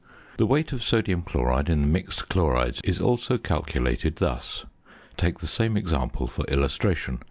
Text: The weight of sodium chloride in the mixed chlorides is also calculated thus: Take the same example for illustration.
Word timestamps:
The 0.37 0.47
weight 0.47 0.73
of 0.73 0.81
sodium 0.81 1.21
chloride 1.21 1.69
in 1.69 1.81
the 1.83 1.87
mixed 1.87 2.27
chlorides 2.27 2.81
is 2.83 2.99
also 2.99 3.37
calculated 3.37 4.15
thus: 4.15 4.65
Take 5.15 5.41
the 5.41 5.45
same 5.45 5.77
example 5.77 6.25
for 6.25 6.43
illustration. 6.45 7.19